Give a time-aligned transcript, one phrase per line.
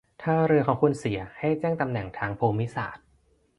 [0.23, 3.03] ถ้าเรือของคุณเสีย ให้แจ้งตำแหน่งทางภูมิศาสตร์